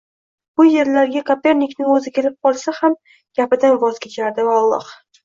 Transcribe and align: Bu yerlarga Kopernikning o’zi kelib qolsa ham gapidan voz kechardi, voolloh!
Bu 0.59 0.63
yerlarga 0.67 1.21
Kopernikning 1.27 1.91
o’zi 1.95 2.13
kelib 2.15 2.37
qolsa 2.47 2.73
ham 2.79 2.97
gapidan 3.41 3.79
voz 3.85 4.01
kechardi, 4.07 4.47
voolloh! 4.49 4.91